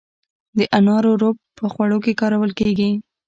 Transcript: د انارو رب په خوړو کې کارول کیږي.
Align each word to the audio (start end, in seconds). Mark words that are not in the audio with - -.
د 0.57 0.59
انارو 0.77 1.11
رب 1.21 1.37
په 1.57 1.65
خوړو 1.73 1.97
کې 2.03 2.17
کارول 2.21 2.51
کیږي. 2.59 2.89